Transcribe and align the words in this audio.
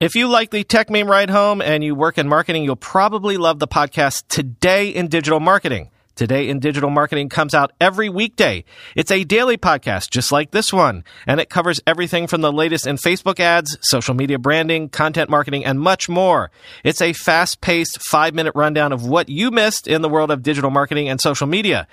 If 0.00 0.14
you 0.14 0.28
like 0.28 0.50
the 0.50 0.64
Techmeme 0.64 1.06
Ride 1.06 1.28
Home 1.28 1.60
and 1.60 1.84
you 1.84 1.94
work 1.94 2.16
in 2.16 2.26
marketing, 2.26 2.64
you'll 2.64 2.74
probably 2.74 3.36
love 3.36 3.58
the 3.58 3.68
podcast 3.68 4.26
Today 4.28 4.88
in 4.88 5.08
Digital 5.08 5.40
Marketing. 5.40 5.90
Today 6.20 6.50
in 6.50 6.58
Digital 6.58 6.90
Marketing 6.90 7.30
comes 7.30 7.54
out 7.54 7.72
every 7.80 8.10
weekday. 8.10 8.64
It's 8.94 9.10
a 9.10 9.24
daily 9.24 9.56
podcast 9.56 10.10
just 10.10 10.30
like 10.30 10.50
this 10.50 10.70
one, 10.70 11.02
and 11.26 11.40
it 11.40 11.48
covers 11.48 11.80
everything 11.86 12.26
from 12.26 12.42
the 12.42 12.52
latest 12.52 12.86
in 12.86 12.96
Facebook 12.96 13.40
ads, 13.40 13.78
social 13.80 14.12
media 14.12 14.38
branding, 14.38 14.90
content 14.90 15.30
marketing, 15.30 15.64
and 15.64 15.80
much 15.80 16.10
more. 16.10 16.50
It's 16.84 17.00
a 17.00 17.14
fast-paced 17.14 18.02
five-minute 18.02 18.52
rundown 18.54 18.92
of 18.92 19.06
what 19.06 19.30
you 19.30 19.50
missed 19.50 19.88
in 19.88 20.02
the 20.02 20.10
world 20.10 20.30
of 20.30 20.42
digital 20.42 20.68
marketing 20.68 21.08
and 21.08 21.22
social 21.22 21.46
media. 21.46 21.88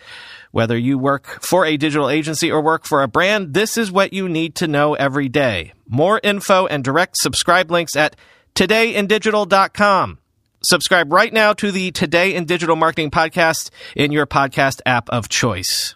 Whether 0.52 0.78
you 0.78 0.98
work 0.98 1.42
for 1.42 1.66
a 1.66 1.78
digital 1.78 2.10
agency 2.10 2.52
or 2.52 2.62
work 2.62 2.86
for 2.86 3.04
a 3.04 3.08
brand, 3.08 3.54
this 3.54 3.78
is 3.78 3.94
what 3.94 4.12
you 4.12 4.28
need 4.28 4.56
to 4.56 4.68
know 4.68 4.94
every 4.96 5.30
day. 5.30 5.72
More 5.88 6.20
info 6.22 6.68
and 6.68 6.84
direct 6.84 7.16
subscribe 7.16 7.72
links 7.72 7.96
at 7.96 8.18
todayindigital.com. 8.56 10.18
Subscribe 10.64 11.14
right 11.14 11.32
now 11.32 11.54
to 11.54 11.72
the 11.72 11.92
Today 11.92 12.34
in 12.34 12.46
Digital 12.46 12.76
Marketing 12.76 13.12
podcast 13.12 13.70
in 13.96 14.12
your 14.12 14.26
podcast 14.26 14.82
app 14.86 15.08
of 15.10 15.30
choice. 15.30 15.96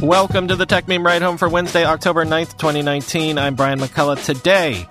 Welcome 0.00 0.48
to 0.48 0.56
the 0.56 0.66
Techmeme 0.66 1.04
Ride 1.04 1.20
Home 1.20 1.36
for 1.36 1.48
Wednesday, 1.48 1.84
October 1.84 2.24
9th, 2.24 2.56
2019. 2.58 3.38
I'm 3.38 3.54
Brian 3.54 3.80
McCullough. 3.80 4.24
Today, 4.24 4.88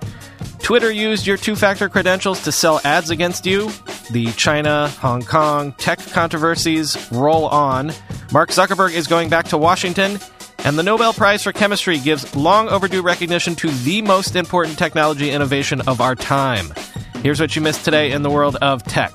Twitter 0.60 0.92
used 0.92 1.26
your 1.26 1.36
two 1.38 1.56
factor 1.56 1.88
credentials 1.88 2.44
to 2.44 2.52
sell 2.52 2.80
ads 2.84 3.10
against 3.10 3.46
you. 3.46 3.70
The 4.12 4.30
China, 4.36 4.88
Hong 5.00 5.22
Kong 5.22 5.72
tech 5.72 5.98
controversies 5.98 7.10
roll 7.10 7.48
on. 7.48 7.92
Mark 8.30 8.50
Zuckerberg 8.50 8.92
is 8.92 9.06
going 9.06 9.30
back 9.30 9.46
to 9.46 9.58
Washington. 9.58 10.20
And 10.64 10.78
the 10.78 10.82
Nobel 10.82 11.12
Prize 11.12 11.42
for 11.42 11.52
Chemistry 11.52 11.98
gives 11.98 12.36
long 12.36 12.68
overdue 12.68 13.02
recognition 13.02 13.56
to 13.56 13.70
the 13.70 14.02
most 14.02 14.36
important 14.36 14.78
technology 14.78 15.30
innovation 15.30 15.80
of 15.88 16.00
our 16.00 16.14
time. 16.14 16.66
Here's 17.22 17.40
what 17.40 17.56
you 17.56 17.62
missed 17.62 17.84
today 17.84 18.12
in 18.12 18.22
the 18.22 18.30
world 18.30 18.56
of 18.56 18.82
tech. 18.84 19.12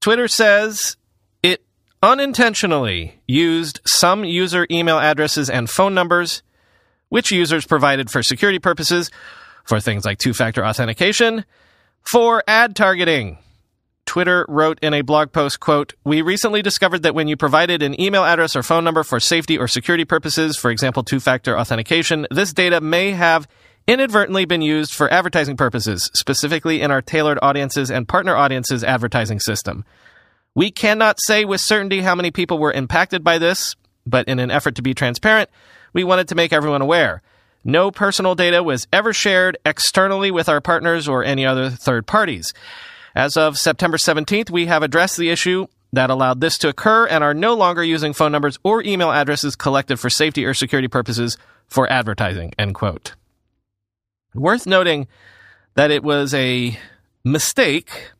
Twitter 0.00 0.28
says 0.28 0.96
it 1.42 1.62
unintentionally 2.02 3.20
used 3.26 3.80
some 3.86 4.24
user 4.24 4.66
email 4.70 4.98
addresses 4.98 5.50
and 5.50 5.68
phone 5.68 5.94
numbers 5.94 6.42
which 7.08 7.30
users 7.30 7.66
provided 7.66 8.10
for 8.10 8.22
security 8.22 8.58
purposes, 8.58 9.10
for 9.64 9.80
things 9.80 10.04
like 10.04 10.18
two 10.18 10.34
factor 10.34 10.64
authentication, 10.64 11.44
for 12.10 12.42
ad 12.46 12.76
targeting. 12.76 13.38
Twitter 14.18 14.44
wrote 14.48 14.80
in 14.82 14.94
a 14.94 15.02
blog 15.02 15.30
post, 15.30 15.60
quote, 15.60 15.94
We 16.02 16.22
recently 16.22 16.60
discovered 16.60 17.04
that 17.04 17.14
when 17.14 17.28
you 17.28 17.36
provided 17.36 17.84
an 17.84 18.00
email 18.00 18.24
address 18.24 18.56
or 18.56 18.64
phone 18.64 18.82
number 18.82 19.04
for 19.04 19.20
safety 19.20 19.56
or 19.56 19.68
security 19.68 20.04
purposes, 20.04 20.56
for 20.56 20.72
example, 20.72 21.04
two 21.04 21.20
factor 21.20 21.56
authentication, 21.56 22.26
this 22.28 22.52
data 22.52 22.80
may 22.80 23.12
have 23.12 23.46
inadvertently 23.86 24.44
been 24.44 24.60
used 24.60 24.92
for 24.92 25.08
advertising 25.12 25.56
purposes, 25.56 26.10
specifically 26.14 26.80
in 26.80 26.90
our 26.90 27.00
tailored 27.00 27.38
audiences 27.42 27.92
and 27.92 28.08
partner 28.08 28.34
audiences 28.34 28.82
advertising 28.82 29.38
system. 29.38 29.84
We 30.52 30.72
cannot 30.72 31.20
say 31.20 31.44
with 31.44 31.60
certainty 31.60 32.00
how 32.00 32.16
many 32.16 32.32
people 32.32 32.58
were 32.58 32.72
impacted 32.72 33.22
by 33.22 33.38
this, 33.38 33.76
but 34.04 34.26
in 34.26 34.40
an 34.40 34.50
effort 34.50 34.74
to 34.74 34.82
be 34.82 34.94
transparent, 34.94 35.48
we 35.92 36.02
wanted 36.02 36.26
to 36.26 36.34
make 36.34 36.52
everyone 36.52 36.82
aware. 36.82 37.22
No 37.62 37.92
personal 37.92 38.34
data 38.34 38.64
was 38.64 38.88
ever 38.92 39.12
shared 39.12 39.58
externally 39.64 40.32
with 40.32 40.48
our 40.48 40.60
partners 40.60 41.06
or 41.06 41.22
any 41.22 41.46
other 41.46 41.70
third 41.70 42.08
parties. 42.08 42.52
As 43.14 43.36
of 43.36 43.58
September 43.58 43.96
17th, 43.96 44.50
we 44.50 44.66
have 44.66 44.82
addressed 44.82 45.16
the 45.16 45.30
issue 45.30 45.66
that 45.92 46.10
allowed 46.10 46.40
this 46.40 46.58
to 46.58 46.68
occur 46.68 47.06
and 47.06 47.24
are 47.24 47.34
no 47.34 47.54
longer 47.54 47.82
using 47.82 48.12
phone 48.12 48.32
numbers 48.32 48.58
or 48.62 48.82
email 48.82 49.10
addresses 49.10 49.56
collected 49.56 49.98
for 49.98 50.10
safety 50.10 50.44
or 50.44 50.54
security 50.54 50.88
purposes 50.88 51.38
for 51.66 51.90
advertising. 51.90 52.52
End 52.58 52.74
quote. 52.74 53.14
Worth 54.34 54.66
noting 54.66 55.08
that 55.74 55.90
it 55.90 56.02
was 56.02 56.34
a 56.34 56.78
mistake, 57.24 58.12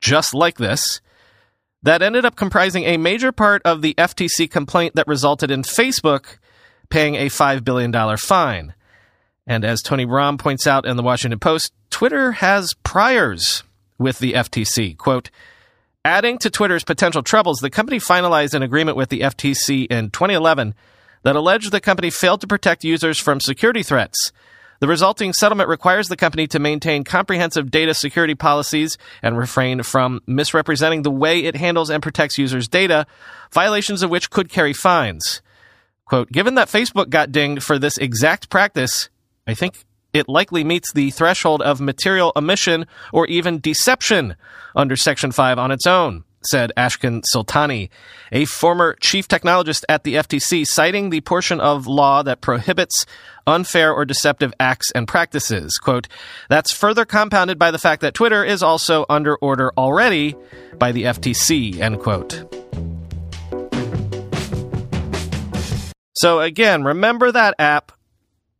just 0.00 0.34
like 0.34 0.56
this, 0.56 1.00
that 1.82 2.02
ended 2.02 2.24
up 2.24 2.36
comprising 2.36 2.84
a 2.84 2.96
major 2.96 3.32
part 3.32 3.62
of 3.64 3.82
the 3.82 3.94
FTC 3.94 4.50
complaint 4.50 4.94
that 4.94 5.06
resulted 5.06 5.50
in 5.50 5.62
Facebook 5.62 6.38
paying 6.88 7.14
a 7.14 7.26
$5 7.26 7.64
billion 7.64 8.16
fine. 8.16 8.74
And 9.46 9.64
as 9.64 9.82
Tony 9.82 10.06
Romm 10.06 10.38
points 10.38 10.66
out 10.66 10.86
in 10.86 10.96
the 10.96 11.02
Washington 11.02 11.38
Post, 11.38 11.72
Twitter 11.90 12.32
has 12.32 12.74
priors 12.82 13.62
with 14.00 14.18
the 14.18 14.32
FTC. 14.32 14.96
Quote, 14.96 15.30
adding 16.04 16.38
to 16.38 16.50
Twitter's 16.50 16.82
potential 16.82 17.22
troubles, 17.22 17.58
the 17.58 17.70
company 17.70 17.98
finalized 17.98 18.54
an 18.54 18.62
agreement 18.62 18.96
with 18.96 19.10
the 19.10 19.20
FTC 19.20 19.86
in 19.86 20.10
2011 20.10 20.74
that 21.22 21.36
alleged 21.36 21.70
the 21.70 21.80
company 21.80 22.10
failed 22.10 22.40
to 22.40 22.46
protect 22.46 22.82
users 22.82 23.18
from 23.18 23.40
security 23.40 23.82
threats. 23.82 24.32
The 24.80 24.88
resulting 24.88 25.34
settlement 25.34 25.68
requires 25.68 26.08
the 26.08 26.16
company 26.16 26.46
to 26.48 26.58
maintain 26.58 27.04
comprehensive 27.04 27.70
data 27.70 27.92
security 27.92 28.34
policies 28.34 28.96
and 29.22 29.36
refrain 29.36 29.82
from 29.82 30.22
misrepresenting 30.26 31.02
the 31.02 31.10
way 31.10 31.40
it 31.40 31.54
handles 31.54 31.90
and 31.90 32.02
protects 32.02 32.38
users' 32.38 32.66
data, 32.66 33.06
violations 33.52 34.02
of 34.02 34.08
which 34.08 34.30
could 34.30 34.48
carry 34.48 34.72
fines. 34.72 35.42
Quote, 36.06 36.32
given 36.32 36.54
that 36.54 36.68
Facebook 36.68 37.10
got 37.10 37.30
dinged 37.30 37.62
for 37.62 37.78
this 37.78 37.98
exact 37.98 38.48
practice, 38.48 39.10
I 39.46 39.52
think 39.52 39.84
it 40.12 40.28
likely 40.28 40.64
meets 40.64 40.92
the 40.92 41.10
threshold 41.10 41.62
of 41.62 41.80
material 41.80 42.32
omission 42.36 42.86
or 43.12 43.26
even 43.26 43.60
deception 43.60 44.36
under 44.74 44.96
Section 44.96 45.32
5 45.32 45.58
on 45.58 45.70
its 45.70 45.86
own, 45.86 46.24
said 46.44 46.72
Ashkan 46.76 47.22
Soltani, 47.34 47.90
a 48.32 48.44
former 48.44 48.96
chief 49.00 49.28
technologist 49.28 49.84
at 49.88 50.04
the 50.04 50.14
FTC, 50.14 50.66
citing 50.66 51.10
the 51.10 51.20
portion 51.20 51.60
of 51.60 51.86
law 51.86 52.22
that 52.22 52.40
prohibits 52.40 53.06
unfair 53.46 53.92
or 53.92 54.04
deceptive 54.04 54.52
acts 54.60 54.90
and 54.92 55.06
practices. 55.08 55.78
Quote, 55.78 56.08
that's 56.48 56.72
further 56.72 57.04
compounded 57.04 57.58
by 57.58 57.70
the 57.70 57.78
fact 57.78 58.02
that 58.02 58.14
Twitter 58.14 58.44
is 58.44 58.62
also 58.62 59.04
under 59.08 59.36
order 59.36 59.72
already 59.76 60.36
by 60.78 60.92
the 60.92 61.04
FTC, 61.04 61.78
end 61.78 62.00
quote. 62.00 62.44
So 66.14 66.40
again, 66.40 66.84
remember 66.84 67.32
that 67.32 67.54
app 67.58 67.92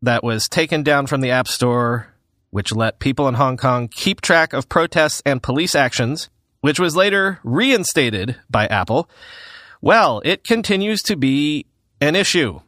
that 0.02 0.24
was 0.24 0.48
taken 0.48 0.82
down 0.82 1.06
from 1.06 1.20
the 1.20 1.30
App 1.30 1.48
Store, 1.48 2.08
which 2.50 2.72
let 2.72 2.98
people 2.98 3.28
in 3.28 3.34
Hong 3.34 3.56
Kong 3.56 3.88
keep 3.88 4.20
track 4.20 4.52
of 4.52 4.68
protests 4.68 5.22
and 5.24 5.42
police 5.42 5.74
actions, 5.74 6.30
which 6.60 6.80
was 6.80 6.96
later 6.96 7.38
reinstated 7.42 8.36
by 8.48 8.66
Apple. 8.66 9.08
Well, 9.80 10.20
it 10.24 10.44
continues 10.44 11.00
to 11.02 11.16
be 11.16 11.66
an 12.00 12.16
issue. 12.16 12.60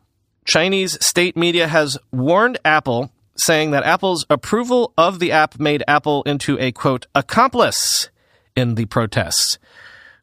Chinese 0.45 0.99
state 1.05 1.37
media 1.37 1.69
has 1.69 1.99
warned 2.11 2.59
Apple, 2.65 3.13
saying 3.37 3.71
that 3.71 3.85
Apple's 3.85 4.27
approval 4.29 4.93
of 4.99 5.19
the 5.19 5.33
app 5.33 5.59
made 5.59 5.85
Apple 5.87 6.23
into 6.25 6.59
a 6.59 6.73
quote, 6.73 7.07
accomplice 7.15 8.11
in 8.57 8.75
the 8.75 8.87
protests. 8.87 9.59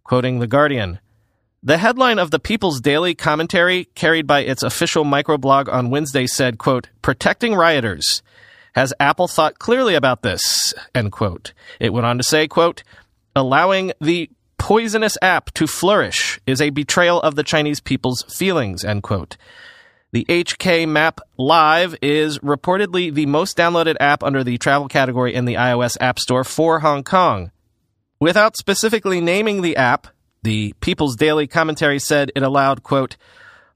Quoting 0.04 0.40
The 0.40 0.48
Guardian, 0.48 1.00
the 1.62 1.78
headline 1.78 2.20
of 2.20 2.32
the 2.32 2.40
People's 2.40 2.80
Daily 2.80 3.14
commentary 3.16 3.86
carried 3.96 4.26
by 4.26 4.42
its 4.42 4.64
official 4.64 5.04
microblog 5.04 5.72
on 5.72 5.90
Wednesday 5.90 6.26
said, 6.26 6.58
quote, 6.58 6.90
protecting 7.02 7.54
rioters. 7.54 8.22
Has 8.76 8.94
Apple 9.00 9.28
thought 9.28 9.60
clearly 9.60 9.96
about 9.96 10.22
this? 10.22 10.74
End 10.96 11.12
quote. 11.12 11.54
It 11.80 11.92
went 11.92 12.06
on 12.06 12.18
to 12.18 12.24
say, 12.24 12.48
quote, 12.48 12.84
allowing 13.36 13.92
the 14.00 14.30
poisonous 14.58 15.18
app 15.22 15.52
to 15.54 15.68
flourish 15.68 16.40
is 16.46 16.62
a 16.62 16.70
betrayal 16.70 17.22
of 17.22 17.36
the 17.36 17.44
Chinese 17.44 17.80
people's 17.80 18.24
feelings, 18.24 18.86
end 18.86 19.04
quote. 19.04 19.36
The 20.12 20.26
HK 20.26 20.88
Map 20.88 21.20
Live 21.38 21.96
is 22.02 22.40
reportedly 22.40 23.14
the 23.14 23.26
most 23.26 23.58
downloaded 23.58 23.96
app 24.00 24.24
under 24.24 24.44
the 24.44 24.58
travel 24.58 24.88
category 24.88 25.36
in 25.36 25.46
the 25.46 25.56
iOS 25.56 25.98
App 26.02 26.20
Store 26.20 26.44
for 26.44 26.80
Hong 26.80 27.04
Kong. 27.04 27.52
Without 28.20 28.58
specifically 28.58 29.22
naming 29.22 29.62
the 29.62 29.76
app, 29.76 30.08
the 30.44 30.74
People's 30.82 31.16
Daily 31.16 31.48
commentary 31.48 32.00
said 32.00 32.32
it 32.36 32.44
allowed, 32.44 32.84
quote, 32.84 33.18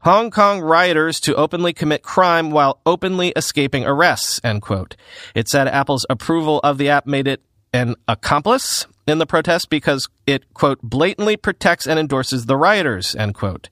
Hong 0.02 0.32
Kong 0.32 0.60
rioters 0.60 1.22
to 1.22 1.36
openly 1.36 1.72
commit 1.72 2.04
crime 2.04 2.52
while 2.52 2.82
openly 2.86 3.32
escaping 3.36 3.86
arrests, 3.86 4.42
end 4.44 4.62
quote. 4.62 4.98
It 5.34 5.48
said 5.48 5.68
Apple's 5.68 6.06
approval 6.10 6.60
of 6.60 6.78
the 6.78 6.90
app 6.90 7.06
made 7.06 7.28
it 7.28 7.42
an 7.72 7.96
accomplice 8.08 8.86
in 9.08 9.18
the 9.18 9.26
protest 9.26 9.70
because 9.70 10.10
it, 10.28 10.54
quote, 10.54 10.82
blatantly 10.82 11.38
protects 11.38 11.88
and 11.88 12.00
endorses 12.00 12.46
the 12.46 12.58
rioters, 12.58 13.16
end 13.16 13.34
quote. 13.34 13.70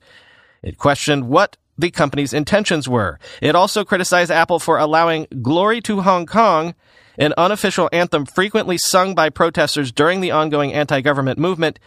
It 0.62 0.78
questioned 0.78 1.28
what 1.28 1.58
the 1.76 1.90
company's 1.90 2.32
intentions 2.32 2.88
were. 2.88 3.18
It 3.40 3.54
also 3.54 3.84
criticized 3.84 4.30
Apple 4.30 4.58
for 4.58 4.78
allowing 4.78 5.26
Glory 5.42 5.80
to 5.82 6.00
Hong 6.00 6.26
Kong, 6.26 6.74
an 7.18 7.34
unofficial 7.36 7.90
anthem 7.92 8.24
frequently 8.24 8.78
sung 8.78 9.14
by 9.14 9.28
protesters 9.28 9.92
during 9.92 10.20
the 10.20 10.30
ongoing 10.30 10.72
anti-government 10.72 11.38
movement, 11.38 11.78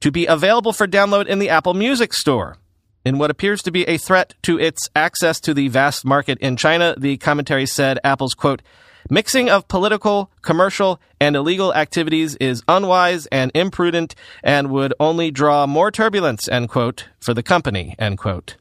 to 0.00 0.10
be 0.10 0.26
available 0.26 0.72
for 0.72 0.86
download 0.86 1.26
in 1.26 1.38
the 1.38 1.48
Apple 1.48 1.74
Music 1.74 2.12
Store. 2.12 2.56
In 3.04 3.18
what 3.18 3.30
appears 3.30 3.62
to 3.62 3.70
be 3.70 3.84
a 3.86 3.98
threat 3.98 4.34
to 4.42 4.58
its 4.58 4.88
access 4.96 5.40
to 5.40 5.54
the 5.54 5.68
vast 5.68 6.04
market 6.04 6.38
in 6.38 6.56
China, 6.56 6.94
the 6.98 7.16
commentary 7.18 7.66
said 7.66 8.00
Apple's 8.02 8.34
quote, 8.34 8.62
mixing 9.08 9.48
of 9.48 9.68
political, 9.68 10.30
commercial, 10.42 11.00
and 11.20 11.36
illegal 11.36 11.72
activities 11.74 12.34
is 12.36 12.64
unwise 12.66 13.26
and 13.26 13.52
imprudent 13.54 14.14
and 14.42 14.70
would 14.70 14.92
only 14.98 15.30
draw 15.30 15.66
more 15.66 15.90
turbulence, 15.90 16.48
end 16.48 16.68
quote, 16.68 17.08
for 17.20 17.32
the 17.32 17.42
company, 17.42 17.94
end 17.98 18.18
quote. 18.18 18.56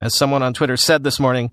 As 0.00 0.16
someone 0.16 0.42
on 0.42 0.54
Twitter 0.54 0.78
said 0.78 1.04
this 1.04 1.20
morning, 1.20 1.50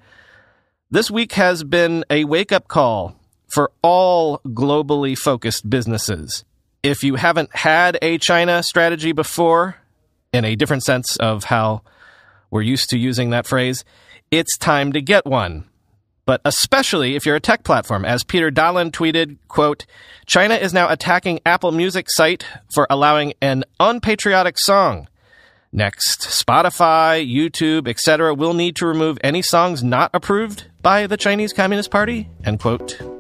this 0.90 1.12
week 1.12 1.34
has 1.34 1.66
been 1.66 2.06
a 2.10 2.24
wake 2.24 2.54
up 2.54 2.70
call 2.70 3.20
for 3.50 3.72
all 3.82 4.40
globally 4.46 5.18
focused 5.18 5.70
businesses. 5.70 6.46
If 6.84 7.04
you 7.04 7.16
haven't 7.16 7.56
had 7.56 7.98
a 8.02 8.18
China 8.18 8.64
strategy 8.64 9.12
before, 9.12 9.78
in 10.32 10.46
a 10.46 10.56
different 10.56 10.84
sense 10.84 11.18
of 11.18 11.46
how 11.46 11.82
we're 12.50 12.62
used 12.62 12.90
to 12.92 12.98
using 12.98 13.32
that 13.32 13.48
phrase, 13.48 13.84
it's 14.32 14.58
time 14.58 14.94
to 14.94 15.02
get 15.02 15.26
one. 15.26 15.66
But 16.26 16.42
especially 16.44 17.16
if 17.16 17.26
you're 17.26 17.38
a 17.38 17.42
tech 17.42 17.64
platform, 17.64 18.04
as 18.04 18.24
Peter 18.24 18.52
Dahlin 18.52 18.92
tweeted, 18.92 19.38
quote, 19.48 19.86
China 20.26 20.56
is 20.56 20.74
now 20.74 20.90
attacking 20.90 21.40
Apple 21.46 21.72
Music 21.72 22.08
site 22.10 22.46
for 22.70 22.86
allowing 22.90 23.34
an 23.42 23.64
unpatriotic 23.80 24.60
song. 24.60 25.08
Next, 25.72 26.22
Spotify, 26.22 27.26
YouTube, 27.26 27.88
etc. 27.88 28.34
will 28.34 28.54
need 28.54 28.76
to 28.78 28.86
remove 28.86 29.18
any 29.24 29.42
songs 29.42 29.84
not 29.84 30.10
approved 30.14 30.66
by 30.82 31.08
the 31.08 31.18
Chinese 31.18 31.54
Communist 31.54 31.92
Party, 31.92 32.30
end 32.44 32.60
quote. 32.60 33.17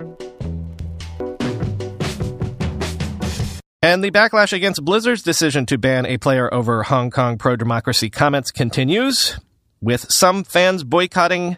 And 3.87 4.03
the 4.03 4.11
backlash 4.11 4.51
against 4.51 4.83
Blizzard's 4.83 5.23
decision 5.23 5.65
to 5.67 5.77
ban 5.77 6.05
a 6.05 6.17
player 6.17 6.53
over 6.53 6.83
Hong 6.83 7.09
Kong 7.09 7.37
pro 7.37 7.55
democracy 7.55 8.09
comments 8.09 8.51
continues, 8.51 9.39
with 9.79 10.11
some 10.11 10.43
fans 10.43 10.83
boycotting 10.83 11.55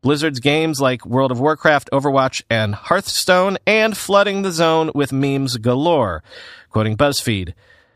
Blizzard's 0.00 0.38
games 0.38 0.80
like 0.80 1.04
World 1.04 1.32
of 1.32 1.40
Warcraft, 1.40 1.90
Overwatch, 1.92 2.42
and 2.48 2.76
Hearthstone, 2.76 3.58
and 3.66 3.96
flooding 3.96 4.42
the 4.42 4.52
zone 4.52 4.92
with 4.94 5.12
memes 5.12 5.56
galore. 5.56 6.22
Quoting 6.70 6.96
BuzzFeed. 6.96 7.54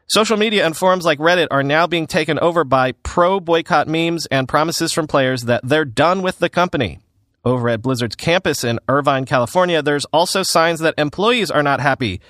Social 0.09 0.37
media 0.37 0.67
and 0.67 0.77
forums 0.77 1.05
like 1.05 1.21
Reddit 1.21 1.47
are 1.53 1.63
now 1.63 1.87
being 1.87 2.09
taken 2.09 2.37
over 2.41 2.65
by 2.65 2.91
pro 3.05 3.39
boycott 3.39 3.87
memes 3.87 4.27
and 4.27 4.49
promises 4.49 4.93
from 4.93 5.07
players 5.07 5.43
that 5.43 5.61
they're 5.63 5.85
done 5.85 6.23
with 6.23 6.41
the 6.41 6.49
company. 6.49 6.99
Over 7.49 7.71
at 7.71 7.81
Blizzard's 7.81 8.15
campus 8.15 8.63
in 8.63 8.79
Irvine, 8.91 9.25
California, 9.25 9.81
there's 9.81 10.05
also 10.13 10.43
signs 10.43 10.81
that 10.81 10.93
employees 10.99 11.51
are 11.51 11.63
not 11.63 11.81
happy 11.81 12.21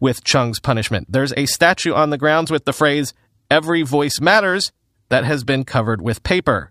with 0.00 0.22
Chung's 0.22 0.60
punishment. 0.60 1.08
There's 1.10 1.32
a 1.36 1.46
statue 1.46 1.94
on 1.94 2.10
the 2.10 2.16
grounds 2.16 2.48
with 2.48 2.64
the 2.64 2.72
phrase, 2.72 3.12
Every 3.50 3.82
voice 3.82 4.20
matters, 4.20 4.70
that 5.08 5.24
has 5.24 5.42
been 5.42 5.64
covered 5.64 6.00
with 6.00 6.22
paper. 6.22 6.70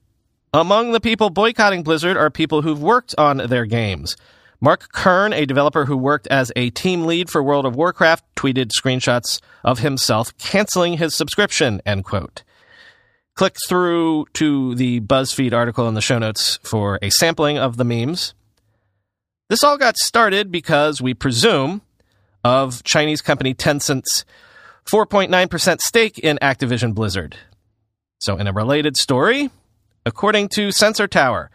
Among 0.54 0.94
the 0.94 1.02
people 1.02 1.30
boycotting 1.30 1.84
Blizzard 1.84 2.16
are 2.16 2.30
people 2.30 2.62
who've 2.62 2.82
worked 2.82 3.14
on 3.18 3.40
their 3.40 3.66
games. 3.66 4.16
Mark 4.62 4.94
Kern, 4.94 5.34
a 5.34 5.46
developer 5.46 5.84
who 5.84 5.98
worked 5.98 6.28
as 6.28 6.50
a 6.56 6.70
team 6.70 7.08
lead 7.08 7.30
for 7.30 7.44
World 7.44 7.66
of 7.66 7.76
Warcraft, 7.76 8.24
tweeted 8.38 8.72
screenshots 8.72 9.42
of 9.66 9.80
himself 9.80 10.36
canceling 10.38 10.98
his 10.98 11.14
subscription, 11.14 11.82
end 11.86 12.06
quote. 12.06 12.44
Click 13.38 13.56
through 13.70 14.26
to 14.34 14.74
the 14.74 15.00
BuzzFeed 15.00 15.54
article 15.54 15.88
in 15.88 15.94
the 15.94 16.02
show 16.02 16.18
notes 16.18 16.58
for 16.64 16.98
a 17.04 17.12
sampling 17.12 17.60
of 17.60 17.78
the 17.78 17.86
memes. 17.86 18.34
This 19.48 19.64
all 19.64 19.78
got 19.78 19.96
started 19.96 20.52
because 20.52 21.04
we 21.04 21.14
presume 21.14 21.84
of 22.44 22.82
Chinese 22.84 23.22
company 23.22 23.54
Tencent's 23.54 24.26
4.9% 24.86 25.82
stake 25.82 26.18
in 26.18 26.40
Activision 26.42 26.96
Blizzard. 26.96 27.38
So, 28.18 28.38
in 28.38 28.48
a 28.48 28.52
related 28.52 28.98
story, 28.98 29.52
according 30.04 30.50
to 30.50 30.72
Sensor 30.72 31.08
Tower, 31.08 31.52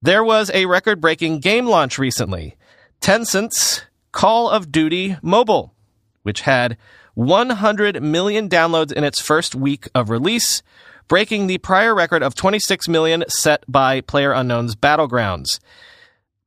there 0.00 0.24
was 0.24 0.50
a 0.54 0.64
record 0.64 0.98
breaking 0.98 1.40
game 1.40 1.66
launch 1.66 1.98
recently 1.98 2.56
Tencent's 3.02 3.82
Call 4.12 4.48
of 4.48 4.72
Duty 4.72 5.18
Mobile, 5.20 5.74
which 6.22 6.40
had 6.40 6.78
100 7.12 8.02
million 8.02 8.48
downloads 8.48 8.90
in 8.90 9.04
its 9.04 9.20
first 9.20 9.54
week 9.54 9.88
of 9.94 10.08
release, 10.08 10.62
breaking 11.12 11.46
the 11.46 11.58
prior 11.58 11.94
record 11.94 12.22
of 12.22 12.34
26 12.34 12.88
million 12.88 13.22
set 13.28 13.62
by 13.68 14.00
Player 14.00 14.32
Unknown's 14.32 14.74
Battlegrounds. 14.74 15.60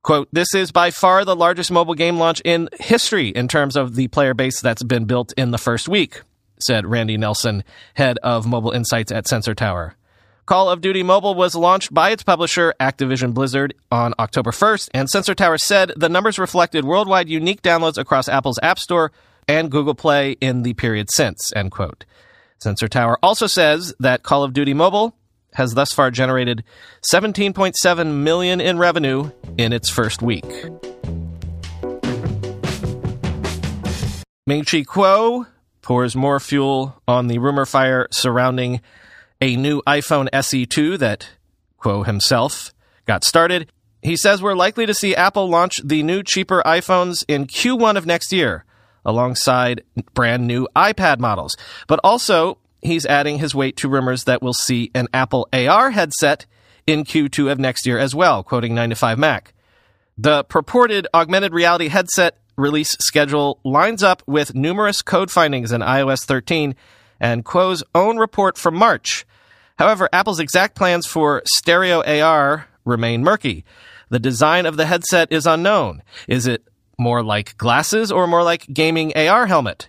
Quote, 0.02 0.26
this 0.32 0.56
is 0.56 0.72
by 0.72 0.90
far 0.90 1.24
the 1.24 1.36
largest 1.36 1.70
mobile 1.70 1.94
game 1.94 2.18
launch 2.18 2.42
in 2.44 2.68
history 2.80 3.28
in 3.28 3.46
terms 3.46 3.76
of 3.76 3.94
the 3.94 4.08
player 4.08 4.34
base 4.34 4.60
that's 4.60 4.82
been 4.82 5.04
built 5.04 5.32
in 5.36 5.52
the 5.52 5.56
first 5.56 5.88
week, 5.88 6.22
said 6.58 6.84
Randy 6.84 7.16
Nelson, 7.16 7.62
head 7.94 8.18
of 8.24 8.44
mobile 8.44 8.72
insights 8.72 9.12
at 9.12 9.28
Sensor 9.28 9.54
Tower. 9.54 9.94
Call 10.46 10.68
of 10.68 10.80
Duty 10.80 11.04
Mobile 11.04 11.36
was 11.36 11.54
launched 11.54 11.94
by 11.94 12.10
its 12.10 12.24
publisher, 12.24 12.74
Activision 12.80 13.32
Blizzard, 13.32 13.72
on 13.92 14.14
October 14.18 14.50
1st, 14.50 14.88
and 14.92 15.08
Sensor 15.08 15.36
Tower 15.36 15.58
said 15.58 15.92
the 15.94 16.08
numbers 16.08 16.40
reflected 16.40 16.84
worldwide 16.84 17.28
unique 17.28 17.62
downloads 17.62 17.98
across 17.98 18.28
Apple's 18.28 18.58
App 18.64 18.80
Store 18.80 19.12
and 19.46 19.70
Google 19.70 19.94
Play 19.94 20.32
in 20.40 20.64
the 20.64 20.74
period 20.74 21.06
since, 21.12 21.52
end 21.54 21.70
quote. 21.70 22.04
Sensor 22.58 22.88
Tower 22.88 23.18
also 23.22 23.46
says 23.46 23.94
that 24.00 24.22
Call 24.22 24.42
of 24.42 24.52
Duty 24.52 24.74
Mobile 24.74 25.14
has 25.54 25.74
thus 25.74 25.92
far 25.92 26.10
generated 26.10 26.64
17.7 27.10 28.12
million 28.14 28.60
in 28.60 28.78
revenue 28.78 29.30
in 29.56 29.72
its 29.72 29.88
first 29.88 30.22
week. 30.22 30.44
Ming 34.46 34.64
Chi 34.64 34.82
Kuo 34.82 35.46
pours 35.82 36.14
more 36.14 36.38
fuel 36.38 37.00
on 37.08 37.26
the 37.26 37.38
rumor 37.38 37.66
fire 37.66 38.06
surrounding 38.10 38.80
a 39.40 39.56
new 39.56 39.82
iPhone 39.86 40.28
SE2 40.30 40.98
that 40.98 41.30
Kuo 41.80 42.04
himself 42.04 42.72
got 43.06 43.24
started. 43.24 43.70
He 44.02 44.16
says 44.16 44.42
we're 44.42 44.54
likely 44.54 44.86
to 44.86 44.94
see 44.94 45.16
Apple 45.16 45.48
launch 45.48 45.80
the 45.84 46.02
new 46.02 46.22
cheaper 46.22 46.62
iPhones 46.64 47.24
in 47.28 47.46
Q1 47.46 47.96
of 47.96 48.06
next 48.06 48.32
year, 48.32 48.64
alongside 49.06 49.82
brand 50.12 50.46
new 50.46 50.68
iPad 50.76 51.18
models. 51.18 51.56
But 51.86 52.00
also, 52.04 52.58
he's 52.82 53.06
adding 53.06 53.38
his 53.38 53.54
weight 53.54 53.76
to 53.78 53.88
rumors 53.88 54.24
that 54.24 54.42
we'll 54.42 54.52
see 54.52 54.90
an 54.94 55.08
Apple 55.14 55.48
AR 55.52 55.90
headset 55.92 56.44
in 56.86 57.04
Q2 57.04 57.50
of 57.50 57.58
next 57.58 57.86
year 57.86 57.98
as 57.98 58.14
well, 58.14 58.42
quoting 58.42 58.74
9 58.74 58.90
to 58.90 58.96
5 58.96 59.18
Mac. 59.18 59.54
The 60.18 60.44
purported 60.44 61.06
augmented 61.14 61.52
reality 61.52 61.88
headset 61.88 62.38
release 62.56 62.96
schedule 63.00 63.60
lines 63.64 64.02
up 64.02 64.22
with 64.26 64.54
numerous 64.54 65.02
code 65.02 65.30
findings 65.30 65.72
in 65.72 65.82
iOS 65.82 66.24
13 66.24 66.74
and 67.20 67.44
Kuo's 67.44 67.82
own 67.94 68.18
report 68.18 68.58
from 68.58 68.74
March. 68.74 69.26
However, 69.78 70.08
Apple's 70.12 70.40
exact 70.40 70.74
plans 70.74 71.06
for 71.06 71.42
stereo 71.44 72.02
AR 72.02 72.66
remain 72.84 73.22
murky. 73.22 73.64
The 74.08 74.18
design 74.18 74.64
of 74.64 74.76
the 74.76 74.86
headset 74.86 75.30
is 75.30 75.46
unknown. 75.46 76.02
Is 76.28 76.46
it 76.46 76.66
more 76.98 77.22
like 77.22 77.56
glasses 77.58 78.10
or 78.10 78.26
more 78.26 78.42
like 78.42 78.66
gaming 78.72 79.16
AR 79.16 79.46
helmet? 79.46 79.88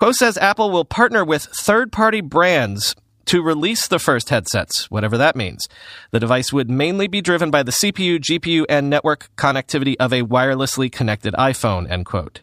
Kuo 0.00 0.12
says 0.14 0.38
Apple 0.38 0.70
will 0.70 0.84
partner 0.84 1.24
with 1.24 1.44
third 1.44 1.92
party 1.92 2.20
brands 2.20 2.94
to 3.26 3.42
release 3.42 3.86
the 3.86 3.98
first 3.98 4.30
headsets, 4.30 4.90
whatever 4.90 5.16
that 5.18 5.36
means. 5.36 5.68
The 6.10 6.18
device 6.18 6.52
would 6.52 6.70
mainly 6.70 7.06
be 7.06 7.20
driven 7.20 7.50
by 7.50 7.62
the 7.62 7.70
CPU, 7.70 8.18
GPU, 8.18 8.64
and 8.68 8.90
network 8.90 9.30
connectivity 9.36 9.94
of 10.00 10.12
a 10.12 10.22
wirelessly 10.22 10.90
connected 10.90 11.34
iPhone, 11.34 11.88
end 11.88 12.06
quote. 12.06 12.40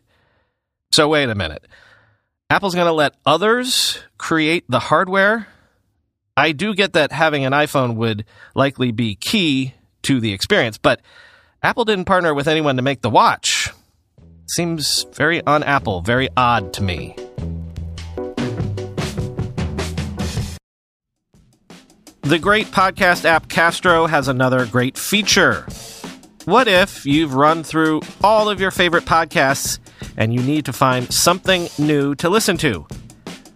So 0.93 1.10
wait 1.10 1.29
a 1.29 1.36
minute. 1.36 1.67
Apple's 2.50 2.75
going 2.75 2.88
to 2.88 2.93
let 2.93 3.15
others 3.25 4.00
create 4.17 4.63
the 4.70 4.79
hardware. 4.79 5.48
I 6.38 6.53
do 6.53 6.74
get 6.74 6.93
that 6.93 7.12
having 7.12 7.43
an 7.43 7.51
iPhone 7.51 7.96
would 7.96 8.24
likely 8.55 8.91
be 8.91 9.15
key 9.15 9.74
to 10.03 10.22
the 10.22 10.31
experience, 10.31 10.77
but 10.77 11.01
Apple 11.62 11.84
didn't 11.84 12.05
partner 12.05 12.34
with 12.34 12.48
anyone 12.48 12.77
to 12.77 12.81
make 12.81 13.01
the 13.01 13.10
watch. 13.10 13.72
Seems 14.48 15.06
very 15.13 15.46
un 15.46 15.63
Apple, 15.63 16.01
very 16.01 16.30
odd 16.36 16.74
to 16.74 16.84
me. 16.84 17.16
The 22.22 22.39
great 22.39 22.68
podcast 22.68 23.24
app 23.25 23.48
Castro 23.48 24.08
has 24.08 24.27
another 24.27 24.66
great 24.66 24.98
feature. 24.98 25.66
What 26.46 26.68
if 26.68 27.06
you've 27.06 27.34
run 27.34 27.63
through 27.63 28.01
all 28.24 28.50
of 28.50 28.60
your 28.60 28.72
favorite 28.72 29.06
podcasts 29.06 29.80
and 30.18 30.34
you 30.34 30.42
need 30.42 30.66
to 30.66 30.74
find 30.74 31.12
something 31.13 31.70
new 31.77 32.16
to 32.16 32.27
listen 32.27 32.58
to. 32.58 32.86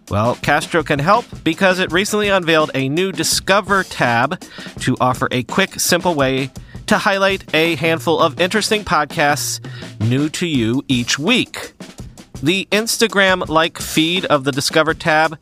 Well, 0.10 0.36
Castro 0.36 0.84
can 0.84 1.00
help 1.00 1.26
because 1.44 1.80
it 1.80 1.92
recently 1.92 2.30
unveiled 2.30 2.72
a 2.76 2.90
new 2.90 3.12
Discover 3.12 3.86
tab 3.86 4.42
to 4.82 4.98
offer 5.00 5.28
a 5.32 5.44
quick, 5.44 5.80
simple 5.80 6.14
way 6.14 6.52
to 6.92 6.98
highlight 6.98 7.56
a 7.56 7.76
handful 7.76 8.20
of 8.20 8.42
interesting 8.42 8.84
podcasts 8.84 9.62
new 10.02 10.28
to 10.28 10.46
you 10.46 10.84
each 10.90 11.18
week. 11.18 11.72
The 12.44 12.68
Instagram 12.70 13.48
like 13.48 13.80
feed 13.80 14.26
of 14.26 14.44
the 14.44 14.52
Discover 14.52 14.96
tab 14.96 15.40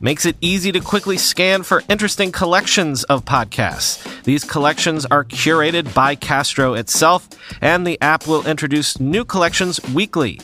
makes 0.00 0.24
it 0.24 0.36
easy 0.40 0.70
to 0.70 0.78
quickly 0.78 1.18
scan 1.18 1.64
for 1.64 1.82
interesting 1.88 2.30
collections 2.30 3.02
of 3.04 3.24
podcasts. 3.24 4.22
These 4.22 4.44
collections 4.44 5.04
are 5.06 5.24
curated 5.24 5.92
by 5.92 6.14
Castro 6.14 6.74
itself, 6.74 7.28
and 7.60 7.84
the 7.84 8.00
app 8.00 8.28
will 8.28 8.46
introduce 8.46 9.00
new 9.00 9.24
collections 9.24 9.80
weekly. 9.92 10.38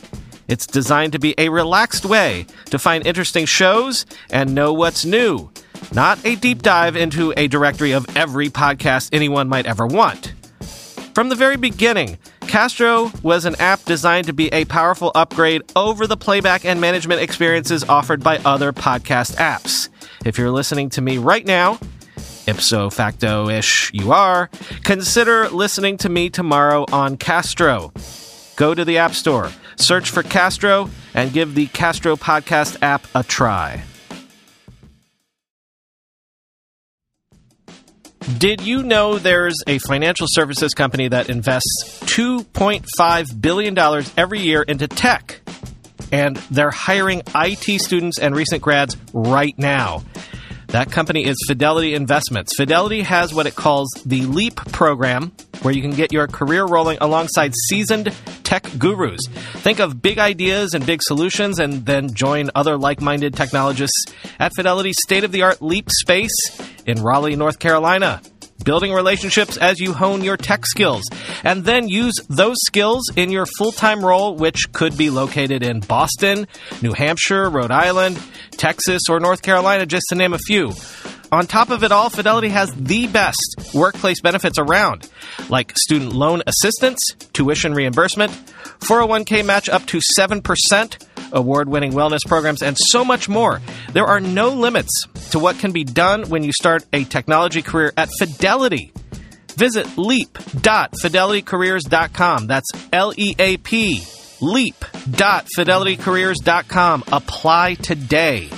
It's 0.49 0.67
designed 0.67 1.13
to 1.13 1.19
be 1.19 1.35
a 1.37 1.47
relaxed 1.47 2.03
way 2.03 2.47
to 2.65 2.77
find 2.77 3.07
interesting 3.07 3.45
shows 3.45 4.05
and 4.29 4.53
know 4.53 4.73
what's 4.73 5.05
new, 5.05 5.51
not 5.93 6.19
a 6.25 6.35
deep 6.35 6.63
dive 6.63 6.97
into 6.97 7.33
a 7.37 7.47
directory 7.47 7.93
of 7.93 8.05
every 8.17 8.49
podcast 8.49 9.11
anyone 9.13 9.47
might 9.47 9.65
ever 9.65 9.87
want. 9.87 10.33
From 11.19 11.27
the 11.27 11.35
very 11.35 11.57
beginning, 11.57 12.17
Castro 12.47 13.11
was 13.23 13.43
an 13.43 13.55
app 13.59 13.83
designed 13.83 14.27
to 14.27 14.31
be 14.31 14.47
a 14.53 14.63
powerful 14.63 15.11
upgrade 15.15 15.69
over 15.75 16.07
the 16.07 16.15
playback 16.15 16.63
and 16.63 16.79
management 16.79 17.19
experiences 17.19 17.83
offered 17.83 18.23
by 18.23 18.37
other 18.45 18.71
podcast 18.71 19.35
apps. 19.35 19.89
If 20.23 20.37
you're 20.37 20.49
listening 20.49 20.89
to 20.91 21.01
me 21.01 21.17
right 21.17 21.45
now, 21.45 21.77
ipso 22.47 22.89
facto 22.89 23.49
ish 23.49 23.91
you 23.93 24.13
are, 24.13 24.49
consider 24.85 25.49
listening 25.49 25.97
to 25.97 26.07
me 26.07 26.29
tomorrow 26.29 26.85
on 26.93 27.17
Castro. 27.17 27.91
Go 28.55 28.73
to 28.73 28.85
the 28.85 28.97
App 28.97 29.13
Store, 29.13 29.51
search 29.75 30.11
for 30.11 30.23
Castro, 30.23 30.89
and 31.13 31.33
give 31.33 31.53
the 31.53 31.67
Castro 31.67 32.15
Podcast 32.15 32.77
app 32.81 33.05
a 33.13 33.23
try. 33.23 33.83
Did 38.37 38.61
you 38.61 38.83
know 38.83 39.17
there's 39.17 39.55
a 39.67 39.79
financial 39.79 40.27
services 40.29 40.73
company 40.73 41.07
that 41.07 41.29
invests 41.29 41.99
$2.5 42.03 43.41
billion 43.41 44.03
every 44.17 44.39
year 44.39 44.61
into 44.61 44.87
tech? 44.87 45.41
And 46.11 46.35
they're 46.51 46.71
hiring 46.71 47.21
IT 47.35 47.81
students 47.81 48.19
and 48.19 48.35
recent 48.35 48.61
grads 48.61 48.97
right 49.13 49.57
now. 49.57 50.03
That 50.67 50.91
company 50.91 51.25
is 51.25 51.35
Fidelity 51.47 51.95
Investments. 51.95 52.55
Fidelity 52.55 53.01
has 53.01 53.33
what 53.33 53.47
it 53.47 53.55
calls 53.55 53.89
the 54.05 54.21
LEAP 54.21 54.55
program, 54.55 55.31
where 55.63 55.73
you 55.73 55.81
can 55.81 55.91
get 55.91 56.13
your 56.13 56.27
career 56.27 56.63
rolling 56.63 56.99
alongside 57.01 57.53
seasoned 57.69 58.13
tech 58.43 58.63
gurus. 58.77 59.21
Think 59.29 59.79
of 59.79 59.99
big 59.99 60.19
ideas 60.19 60.75
and 60.75 60.85
big 60.85 61.01
solutions, 61.01 61.57
and 61.57 61.87
then 61.87 62.13
join 62.13 62.51
other 62.53 62.77
like 62.77 63.01
minded 63.01 63.33
technologists 63.33 64.05
at 64.39 64.51
Fidelity's 64.55 64.97
state 65.03 65.23
of 65.23 65.31
the 65.31 65.41
art 65.41 65.59
LEAP 65.59 65.89
space 65.89 66.68
in 66.85 67.01
Raleigh, 67.01 67.35
North 67.35 67.59
Carolina 67.59 68.21
building 68.63 68.91
relationships 68.91 69.57
as 69.57 69.79
you 69.79 69.93
hone 69.93 70.23
your 70.23 70.37
tech 70.37 70.65
skills, 70.65 71.03
and 71.43 71.63
then 71.63 71.87
use 71.87 72.13
those 72.29 72.57
skills 72.65 73.03
in 73.15 73.31
your 73.31 73.45
full 73.57 73.71
time 73.71 74.03
role, 74.03 74.35
which 74.35 74.71
could 74.73 74.97
be 74.97 75.09
located 75.09 75.63
in 75.63 75.79
Boston, 75.79 76.47
New 76.81 76.93
Hampshire, 76.93 77.49
Rhode 77.49 77.71
Island, 77.71 78.19
Texas, 78.51 79.03
or 79.09 79.19
North 79.19 79.41
Carolina, 79.41 79.85
just 79.85 80.05
to 80.09 80.15
name 80.15 80.33
a 80.33 80.39
few. 80.39 80.73
On 81.31 81.45
top 81.45 81.69
of 81.69 81.83
it 81.83 81.91
all, 81.91 82.09
Fidelity 82.09 82.49
has 82.49 82.73
the 82.73 83.05
best 83.07 83.55
workplace 83.73 84.19
benefits 84.19 84.57
around, 84.57 85.07
like 85.47 85.77
student 85.77 86.13
loan 86.13 86.41
assistance, 86.47 86.99
tuition 87.33 87.73
reimbursement, 87.73 88.31
401k 88.79 89.45
match 89.45 89.69
up 89.69 89.85
to 89.87 89.99
7%, 90.17 91.05
award 91.31 91.69
winning 91.69 91.93
wellness 91.93 92.25
programs, 92.25 92.61
and 92.61 92.77
so 92.77 93.05
much 93.05 93.29
more. 93.29 93.61
There 93.93 94.05
are 94.05 94.19
no 94.19 94.49
limits 94.49 95.07
to 95.31 95.39
what 95.39 95.57
can 95.59 95.71
be 95.71 95.83
done 95.83 96.29
when 96.29 96.43
you 96.43 96.51
start 96.53 96.85
a 96.93 97.03
technology 97.03 97.61
career 97.61 97.91
at 97.97 98.09
Fidelity. 98.17 98.93
Visit 99.55 99.97
leap.fidelitycareers.com. 99.97 102.47
That's 102.47 102.71
L 102.93 103.13
E 103.17 103.35
A 103.37 103.57
P. 103.57 104.01
Leap.fidelitycareers.com. 104.41 107.03
Apply 107.11 107.73
today. 107.73 108.49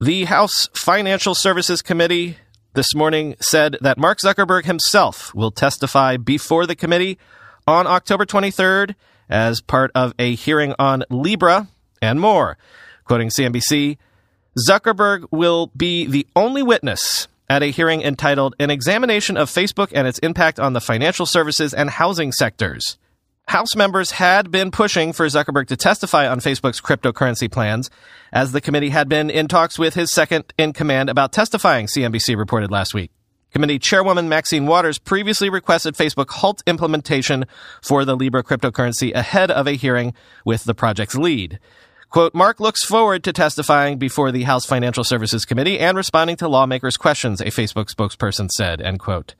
The 0.00 0.26
House 0.26 0.68
Financial 0.74 1.34
Services 1.34 1.82
Committee 1.82 2.38
this 2.74 2.94
morning 2.94 3.34
said 3.40 3.76
that 3.80 3.98
Mark 3.98 4.18
Zuckerberg 4.24 4.64
himself 4.64 5.34
will 5.34 5.50
testify 5.50 6.16
before 6.16 6.66
the 6.66 6.76
committee 6.76 7.18
on 7.66 7.88
October 7.88 8.24
23rd 8.24 8.94
as 9.28 9.60
part 9.60 9.90
of 9.94 10.12
a 10.18 10.34
hearing 10.34 10.74
on 10.78 11.04
Libra 11.10 11.68
and 12.00 12.20
more. 12.20 12.58
Quoting 13.04 13.30
CNBC, 13.30 13.98
Zuckerberg 14.68 15.26
will 15.30 15.70
be 15.76 16.06
the 16.06 16.26
only 16.34 16.62
witness 16.62 17.28
at 17.48 17.62
a 17.62 17.70
hearing 17.70 18.02
entitled 18.02 18.54
An 18.58 18.70
Examination 18.70 19.36
of 19.36 19.48
Facebook 19.48 19.90
and 19.94 20.06
Its 20.06 20.18
Impact 20.18 20.58
on 20.60 20.72
the 20.72 20.80
Financial 20.80 21.26
Services 21.26 21.72
and 21.72 21.90
Housing 21.90 22.32
Sectors. 22.32 22.98
House 23.48 23.74
members 23.74 24.10
had 24.10 24.50
been 24.50 24.70
pushing 24.70 25.14
for 25.14 25.24
Zuckerberg 25.26 25.68
to 25.68 25.76
testify 25.76 26.28
on 26.28 26.40
Facebook's 26.40 26.82
cryptocurrency 26.82 27.50
plans, 27.50 27.88
as 28.30 28.52
the 28.52 28.60
committee 28.60 28.90
had 28.90 29.08
been 29.08 29.30
in 29.30 29.48
talks 29.48 29.78
with 29.78 29.94
his 29.94 30.12
second 30.12 30.52
in 30.58 30.74
command 30.74 31.08
about 31.08 31.32
testifying, 31.32 31.86
CNBC 31.86 32.36
reported 32.36 32.70
last 32.70 32.92
week. 32.92 33.10
Committee 33.52 33.78
Chairwoman 33.78 34.28
Maxine 34.28 34.66
Waters 34.66 34.98
previously 34.98 35.48
requested 35.48 35.94
Facebook 35.94 36.28
halt 36.30 36.62
implementation 36.66 37.46
for 37.82 38.04
the 38.04 38.16
Libra 38.16 38.42
cryptocurrency 38.42 39.14
ahead 39.14 39.50
of 39.50 39.66
a 39.66 39.72
hearing 39.72 40.14
with 40.44 40.64
the 40.64 40.74
project's 40.74 41.14
lead. 41.14 41.58
Quote, 42.10 42.34
Mark 42.34 42.58
looks 42.58 42.84
forward 42.84 43.22
to 43.24 43.32
testifying 43.32 43.98
before 43.98 44.32
the 44.32 44.44
House 44.44 44.64
Financial 44.64 45.04
Services 45.04 45.44
Committee 45.44 45.78
and 45.78 45.96
responding 45.96 46.36
to 46.36 46.48
lawmakers' 46.48 46.96
questions, 46.96 47.40
a 47.40 47.46
Facebook 47.46 47.94
spokesperson 47.94 48.50
said, 48.50 48.80
end 48.80 48.98
quote. 48.98 49.34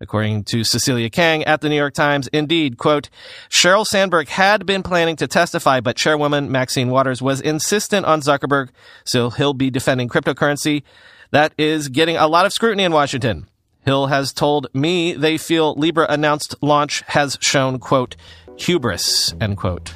According 0.00 0.44
to 0.44 0.64
Cecilia 0.64 1.10
Kang 1.10 1.44
at 1.44 1.60
the 1.60 1.68
New 1.68 1.76
York 1.76 1.92
Times, 1.92 2.26
indeed, 2.28 2.78
quote, 2.78 3.10
Sheryl 3.50 3.86
Sandberg 3.86 4.28
had 4.28 4.64
been 4.64 4.82
planning 4.82 5.14
to 5.16 5.28
testify, 5.28 5.80
but 5.80 5.96
Chairwoman 5.96 6.50
Maxine 6.50 6.88
Waters 6.88 7.20
was 7.20 7.40
insistent 7.40 8.06
on 8.06 8.22
Zuckerberg, 8.22 8.70
so 9.04 9.28
he'll 9.28 9.54
be 9.54 9.70
defending 9.70 10.08
cryptocurrency. 10.08 10.82
That 11.32 11.52
is 11.56 11.88
getting 11.88 12.16
a 12.16 12.26
lot 12.26 12.46
of 12.46 12.52
scrutiny 12.52 12.82
in 12.82 12.92
Washington. 12.92 13.48
Hill 13.84 14.08
has 14.08 14.32
told 14.32 14.66
me 14.74 15.12
they 15.12 15.38
feel 15.38 15.74
Libra 15.74 16.06
announced 16.08 16.56
launch 16.60 17.02
has 17.06 17.38
shown, 17.40 17.78
quote, 17.78 18.16
hubris, 18.56 19.32
end 19.40 19.56
quote. 19.56 19.94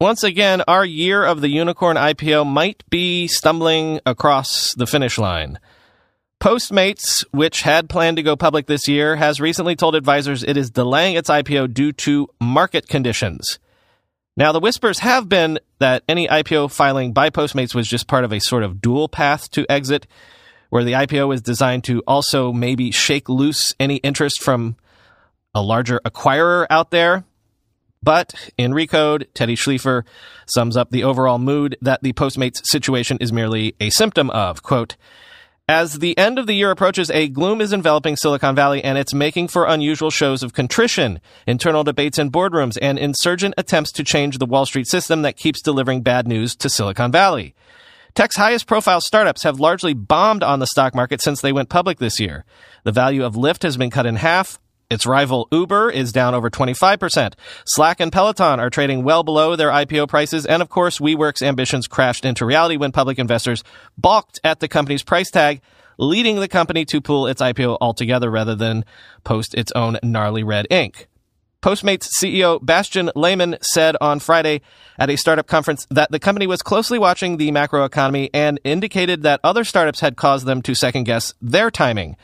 Once 0.00 0.22
again, 0.22 0.62
our 0.68 0.84
year 0.84 1.24
of 1.24 1.40
the 1.40 1.48
unicorn 1.48 1.96
IPO 1.96 2.46
might 2.46 2.82
be 2.90 3.26
stumbling 3.26 4.00
across 4.04 4.74
the 4.74 4.86
finish 4.86 5.18
line. 5.18 5.58
Postmates, 6.40 7.24
which 7.32 7.62
had 7.62 7.88
planned 7.88 8.16
to 8.16 8.22
go 8.22 8.36
public 8.36 8.66
this 8.66 8.86
year, 8.86 9.16
has 9.16 9.40
recently 9.40 9.74
told 9.74 9.96
advisors 9.96 10.44
it 10.44 10.56
is 10.56 10.70
delaying 10.70 11.16
its 11.16 11.30
IPO 11.30 11.74
due 11.74 11.92
to 11.92 12.28
market 12.40 12.86
conditions. 12.88 13.58
Now, 14.38 14.52
the 14.52 14.60
whispers 14.60 15.00
have 15.00 15.28
been 15.28 15.58
that 15.80 16.04
any 16.08 16.28
IPO 16.28 16.70
filing 16.70 17.12
by 17.12 17.28
Postmates 17.28 17.74
was 17.74 17.88
just 17.88 18.06
part 18.06 18.22
of 18.22 18.32
a 18.32 18.38
sort 18.38 18.62
of 18.62 18.80
dual 18.80 19.08
path 19.08 19.50
to 19.50 19.66
exit, 19.68 20.06
where 20.70 20.84
the 20.84 20.92
IPO 20.92 21.34
is 21.34 21.42
designed 21.42 21.82
to 21.84 22.04
also 22.06 22.52
maybe 22.52 22.92
shake 22.92 23.28
loose 23.28 23.74
any 23.80 23.96
interest 23.96 24.40
from 24.40 24.76
a 25.56 25.60
larger 25.60 26.00
acquirer 26.04 26.68
out 26.70 26.92
there. 26.92 27.24
But 28.00 28.52
in 28.56 28.70
Recode, 28.70 29.26
Teddy 29.34 29.56
Schleifer 29.56 30.04
sums 30.46 30.76
up 30.76 30.90
the 30.90 31.02
overall 31.02 31.40
mood 31.40 31.76
that 31.82 32.04
the 32.04 32.12
Postmates 32.12 32.60
situation 32.62 33.18
is 33.20 33.32
merely 33.32 33.74
a 33.80 33.90
symptom 33.90 34.30
of. 34.30 34.62
Quote, 34.62 34.94
as 35.68 35.98
the 35.98 36.16
end 36.16 36.38
of 36.38 36.46
the 36.46 36.54
year 36.54 36.70
approaches, 36.70 37.10
a 37.10 37.28
gloom 37.28 37.60
is 37.60 37.74
enveloping 37.74 38.16
Silicon 38.16 38.54
Valley 38.54 38.82
and 38.82 38.96
it's 38.96 39.12
making 39.12 39.48
for 39.48 39.66
unusual 39.66 40.10
shows 40.10 40.42
of 40.42 40.54
contrition, 40.54 41.20
internal 41.46 41.84
debates 41.84 42.18
in 42.18 42.30
boardrooms, 42.30 42.78
and 42.80 42.98
insurgent 42.98 43.54
attempts 43.58 43.92
to 43.92 44.02
change 44.02 44.38
the 44.38 44.46
Wall 44.46 44.64
Street 44.64 44.86
system 44.86 45.22
that 45.22 45.36
keeps 45.36 45.60
delivering 45.60 46.00
bad 46.00 46.26
news 46.26 46.56
to 46.56 46.70
Silicon 46.70 47.12
Valley. 47.12 47.54
Tech's 48.14 48.36
highest 48.36 48.66
profile 48.66 49.02
startups 49.02 49.42
have 49.42 49.60
largely 49.60 49.92
bombed 49.92 50.42
on 50.42 50.58
the 50.58 50.66
stock 50.66 50.94
market 50.94 51.20
since 51.20 51.42
they 51.42 51.52
went 51.52 51.68
public 51.68 51.98
this 51.98 52.18
year. 52.18 52.44
The 52.84 52.92
value 52.92 53.24
of 53.24 53.34
Lyft 53.34 53.62
has 53.62 53.76
been 53.76 53.90
cut 53.90 54.06
in 54.06 54.16
half. 54.16 54.58
Its 54.90 55.04
rival 55.04 55.48
Uber 55.52 55.90
is 55.90 56.12
down 56.12 56.34
over 56.34 56.48
25%. 56.48 57.34
Slack 57.66 58.00
and 58.00 58.10
Peloton 58.10 58.58
are 58.58 58.70
trading 58.70 59.04
well 59.04 59.22
below 59.22 59.54
their 59.54 59.68
IPO 59.68 60.08
prices. 60.08 60.46
And 60.46 60.62
of 60.62 60.70
course, 60.70 60.98
WeWork's 60.98 61.42
ambitions 61.42 61.86
crashed 61.86 62.24
into 62.24 62.46
reality 62.46 62.78
when 62.78 62.90
public 62.90 63.18
investors 63.18 63.62
balked 63.98 64.40
at 64.42 64.60
the 64.60 64.68
company's 64.68 65.02
price 65.02 65.30
tag, 65.30 65.60
leading 65.98 66.40
the 66.40 66.48
company 66.48 66.86
to 66.86 67.02
pull 67.02 67.26
its 67.26 67.42
IPO 67.42 67.76
altogether 67.82 68.30
rather 68.30 68.54
than 68.54 68.86
post 69.24 69.54
its 69.54 69.72
own 69.72 69.98
gnarly 70.02 70.42
red 70.42 70.66
ink. 70.70 71.06
Postmates 71.60 72.08
CEO 72.18 72.64
Bastian 72.64 73.10
Lehmann 73.14 73.58
said 73.60 73.94
on 74.00 74.20
Friday 74.20 74.62
at 74.96 75.10
a 75.10 75.16
startup 75.16 75.48
conference 75.48 75.86
that 75.90 76.10
the 76.10 76.20
company 76.20 76.46
was 76.46 76.62
closely 76.62 76.98
watching 76.98 77.36
the 77.36 77.50
macroeconomy 77.50 78.30
and 78.32 78.58
indicated 78.64 79.22
that 79.24 79.40
other 79.44 79.64
startups 79.64 80.00
had 80.00 80.16
caused 80.16 80.46
them 80.46 80.62
to 80.62 80.74
second 80.74 81.04
guess 81.04 81.34
their 81.42 81.70
timing. 81.70 82.16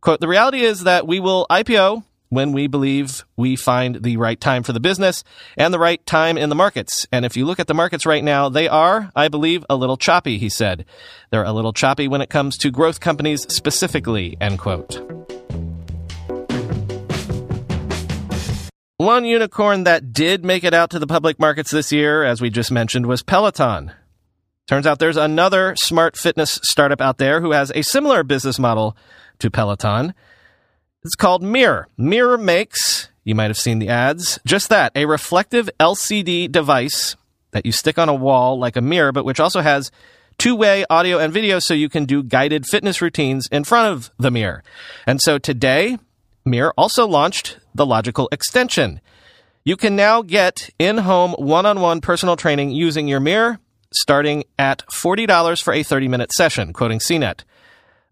Quote, 0.00 0.20
the 0.20 0.28
reality 0.28 0.62
is 0.62 0.84
that 0.84 1.06
we 1.06 1.20
will 1.20 1.46
IPO 1.50 2.04
when 2.30 2.52
we 2.52 2.66
believe 2.66 3.26
we 3.36 3.54
find 3.54 4.02
the 4.02 4.16
right 4.16 4.40
time 4.40 4.62
for 4.62 4.72
the 4.72 4.80
business 4.80 5.24
and 5.58 5.74
the 5.74 5.78
right 5.78 6.04
time 6.06 6.38
in 6.38 6.48
the 6.48 6.54
markets. 6.54 7.06
And 7.12 7.26
if 7.26 7.36
you 7.36 7.44
look 7.44 7.60
at 7.60 7.66
the 7.66 7.74
markets 7.74 8.06
right 8.06 8.24
now, 8.24 8.48
they 8.48 8.66
are, 8.66 9.10
I 9.14 9.28
believe, 9.28 9.64
a 9.68 9.76
little 9.76 9.98
choppy, 9.98 10.38
he 10.38 10.48
said. 10.48 10.86
They're 11.30 11.44
a 11.44 11.52
little 11.52 11.74
choppy 11.74 12.08
when 12.08 12.22
it 12.22 12.30
comes 12.30 12.56
to 12.58 12.70
growth 12.70 13.00
companies 13.00 13.42
specifically, 13.52 14.38
end 14.40 14.58
quote. 14.58 15.00
One 18.96 19.24
unicorn 19.24 19.84
that 19.84 20.12
did 20.12 20.44
make 20.44 20.62
it 20.62 20.74
out 20.74 20.90
to 20.90 20.98
the 20.98 21.06
public 21.06 21.38
markets 21.38 21.70
this 21.70 21.90
year, 21.90 22.22
as 22.22 22.40
we 22.40 22.48
just 22.48 22.70
mentioned, 22.70 23.06
was 23.06 23.22
Peloton. 23.22 23.92
Turns 24.68 24.86
out 24.86 24.98
there's 24.98 25.16
another 25.16 25.74
smart 25.76 26.16
fitness 26.16 26.60
startup 26.62 27.00
out 27.00 27.18
there 27.18 27.40
who 27.40 27.50
has 27.50 27.72
a 27.74 27.82
similar 27.82 28.22
business 28.22 28.58
model 28.58 28.96
to 29.40 29.50
Peloton. 29.50 30.14
It's 31.02 31.14
called 31.14 31.42
Mirror. 31.42 31.88
Mirror 31.96 32.38
makes, 32.38 33.10
you 33.24 33.34
might 33.34 33.48
have 33.48 33.58
seen 33.58 33.78
the 33.78 33.88
ads, 33.88 34.38
just 34.46 34.68
that, 34.68 34.92
a 34.94 35.06
reflective 35.06 35.68
LCD 35.78 36.50
device 36.50 37.16
that 37.52 37.66
you 37.66 37.72
stick 37.72 37.98
on 37.98 38.08
a 38.08 38.14
wall 38.14 38.58
like 38.58 38.76
a 38.76 38.80
mirror, 38.80 39.12
but 39.12 39.24
which 39.24 39.40
also 39.40 39.60
has 39.60 39.90
two 40.38 40.54
way 40.54 40.84
audio 40.88 41.18
and 41.18 41.32
video 41.32 41.58
so 41.58 41.74
you 41.74 41.88
can 41.88 42.04
do 42.04 42.22
guided 42.22 42.66
fitness 42.66 43.02
routines 43.02 43.48
in 43.50 43.64
front 43.64 43.92
of 43.92 44.10
the 44.18 44.30
mirror. 44.30 44.62
And 45.06 45.20
so 45.20 45.38
today, 45.38 45.98
Mirror 46.44 46.72
also 46.76 47.06
launched 47.06 47.58
the 47.74 47.84
logical 47.84 48.28
extension. 48.32 49.00
You 49.64 49.76
can 49.76 49.94
now 49.94 50.22
get 50.22 50.70
in 50.78 50.98
home 50.98 51.32
one 51.32 51.66
on 51.66 51.80
one 51.80 52.00
personal 52.00 52.36
training 52.36 52.70
using 52.70 53.08
your 53.08 53.20
mirror 53.20 53.58
starting 53.92 54.44
at 54.58 54.84
$40 54.88 55.62
for 55.62 55.72
a 55.72 55.82
30 55.82 56.08
minute 56.08 56.32
session, 56.32 56.72
quoting 56.72 56.98
CNET. 56.98 57.44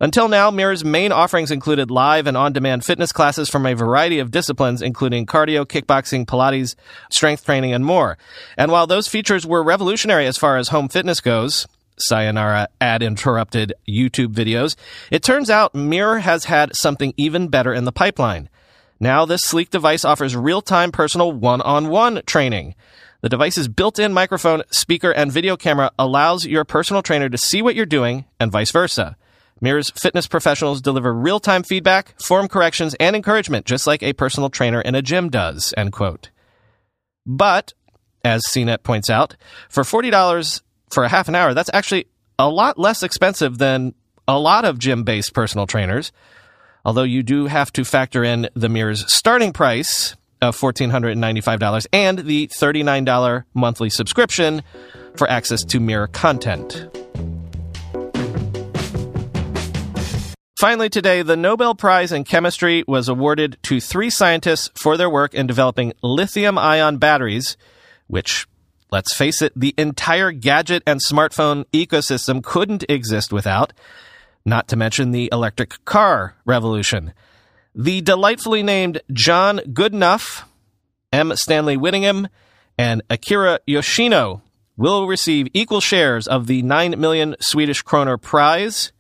Until 0.00 0.28
now, 0.28 0.52
Mirror's 0.52 0.84
main 0.84 1.10
offerings 1.10 1.50
included 1.50 1.90
live 1.90 2.28
and 2.28 2.36
on 2.36 2.52
demand 2.52 2.84
fitness 2.84 3.10
classes 3.10 3.48
from 3.48 3.66
a 3.66 3.74
variety 3.74 4.20
of 4.20 4.30
disciplines, 4.30 4.80
including 4.80 5.26
cardio, 5.26 5.66
kickboxing, 5.66 6.24
Pilates, 6.24 6.76
strength 7.10 7.44
training, 7.44 7.72
and 7.72 7.84
more. 7.84 8.16
And 8.56 8.70
while 8.70 8.86
those 8.86 9.08
features 9.08 9.44
were 9.44 9.62
revolutionary 9.62 10.26
as 10.26 10.38
far 10.38 10.56
as 10.56 10.68
home 10.68 10.88
fitness 10.88 11.20
goes, 11.20 11.66
sayonara 11.98 12.68
ad 12.80 13.02
interrupted 13.02 13.72
YouTube 13.88 14.34
videos, 14.34 14.76
it 15.10 15.24
turns 15.24 15.50
out 15.50 15.74
Mirror 15.74 16.20
has 16.20 16.44
had 16.44 16.76
something 16.76 17.12
even 17.16 17.48
better 17.48 17.74
in 17.74 17.84
the 17.84 17.90
pipeline. 17.90 18.48
Now, 19.00 19.24
this 19.24 19.42
sleek 19.42 19.70
device 19.70 20.04
offers 20.04 20.36
real 20.36 20.62
time 20.62 20.92
personal 20.92 21.32
one 21.32 21.60
on 21.60 21.88
one 21.88 22.22
training. 22.24 22.76
The 23.20 23.28
device's 23.28 23.66
built 23.66 23.98
in 23.98 24.12
microphone, 24.12 24.62
speaker, 24.70 25.10
and 25.10 25.32
video 25.32 25.56
camera 25.56 25.90
allows 25.98 26.46
your 26.46 26.64
personal 26.64 27.02
trainer 27.02 27.28
to 27.28 27.38
see 27.38 27.62
what 27.62 27.74
you're 27.74 27.84
doing 27.84 28.26
and 28.38 28.52
vice 28.52 28.70
versa. 28.70 29.16
Mirror's 29.60 29.90
fitness 29.90 30.26
professionals 30.26 30.80
deliver 30.80 31.12
real-time 31.12 31.62
feedback, 31.62 32.20
form 32.20 32.48
corrections, 32.48 32.94
and 33.00 33.16
encouragement, 33.16 33.66
just 33.66 33.86
like 33.86 34.02
a 34.02 34.12
personal 34.12 34.50
trainer 34.50 34.80
in 34.80 34.94
a 34.94 35.02
gym 35.02 35.28
does, 35.28 35.74
end 35.76 35.92
quote. 35.92 36.30
But, 37.26 37.74
as 38.24 38.44
CNET 38.46 38.82
points 38.82 39.10
out, 39.10 39.36
for 39.68 39.82
$40 39.82 40.62
for 40.90 41.04
a 41.04 41.08
half 41.08 41.28
an 41.28 41.34
hour, 41.34 41.54
that's 41.54 41.70
actually 41.72 42.06
a 42.38 42.48
lot 42.48 42.78
less 42.78 43.02
expensive 43.02 43.58
than 43.58 43.94
a 44.26 44.38
lot 44.38 44.64
of 44.64 44.78
gym-based 44.78 45.34
personal 45.34 45.66
trainers. 45.66 46.12
Although 46.84 47.02
you 47.02 47.22
do 47.22 47.46
have 47.46 47.72
to 47.72 47.84
factor 47.84 48.22
in 48.22 48.48
the 48.54 48.68
Mirror's 48.68 49.12
starting 49.12 49.52
price 49.52 50.16
of 50.40 50.56
$1,495 50.56 51.86
and 51.92 52.20
the 52.20 52.46
$39 52.48 53.44
monthly 53.54 53.90
subscription 53.90 54.62
for 55.16 55.28
access 55.28 55.64
to 55.64 55.80
Mirror 55.80 56.08
content. 56.08 56.88
Finally, 60.58 60.88
today, 60.88 61.22
the 61.22 61.36
Nobel 61.36 61.76
Prize 61.76 62.10
in 62.10 62.24
Chemistry 62.24 62.82
was 62.88 63.08
awarded 63.08 63.56
to 63.62 63.78
three 63.78 64.10
scientists 64.10 64.68
for 64.74 64.96
their 64.96 65.08
work 65.08 65.32
in 65.32 65.46
developing 65.46 65.92
lithium 66.02 66.58
ion 66.58 66.96
batteries, 66.98 67.56
which, 68.08 68.48
let's 68.90 69.14
face 69.14 69.40
it, 69.40 69.52
the 69.54 69.72
entire 69.78 70.32
gadget 70.32 70.82
and 70.84 71.00
smartphone 71.00 71.64
ecosystem 71.72 72.42
couldn't 72.42 72.84
exist 72.88 73.32
without, 73.32 73.72
not 74.44 74.66
to 74.66 74.74
mention 74.74 75.12
the 75.12 75.28
electric 75.30 75.84
car 75.84 76.34
revolution. 76.44 77.12
The 77.72 78.00
delightfully 78.00 78.64
named 78.64 79.00
John 79.12 79.58
Goodenough, 79.58 80.42
M. 81.12 81.36
Stanley 81.36 81.76
Whittingham, 81.76 82.26
and 82.76 83.02
Akira 83.08 83.60
Yoshino 83.64 84.42
will 84.76 85.06
receive 85.06 85.46
equal 85.54 85.80
shares 85.80 86.26
of 86.26 86.48
the 86.48 86.62
9 86.62 86.98
million 86.98 87.36
Swedish 87.38 87.82
kroner 87.82 88.16
prize 88.16 88.90